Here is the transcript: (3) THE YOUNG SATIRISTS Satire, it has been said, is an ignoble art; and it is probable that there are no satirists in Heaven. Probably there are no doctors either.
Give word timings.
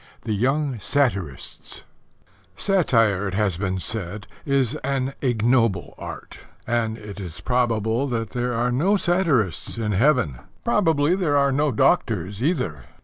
(3) 0.23 0.33
THE 0.33 0.39
YOUNG 0.41 0.79
SATIRISTS 0.79 1.83
Satire, 2.55 3.27
it 3.27 3.35
has 3.35 3.57
been 3.57 3.77
said, 3.77 4.25
is 4.47 4.73
an 4.77 5.13
ignoble 5.21 5.93
art; 5.99 6.39
and 6.65 6.97
it 6.97 7.19
is 7.19 7.39
probable 7.39 8.07
that 8.07 8.31
there 8.31 8.55
are 8.55 8.71
no 8.71 8.97
satirists 8.97 9.77
in 9.77 9.91
Heaven. 9.91 10.39
Probably 10.65 11.13
there 11.15 11.37
are 11.37 11.51
no 11.51 11.71
doctors 11.71 12.41
either. 12.41 12.85